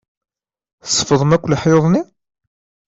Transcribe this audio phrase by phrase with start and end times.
[0.83, 2.01] Tsefḍem akk leḥyuḍ-nni?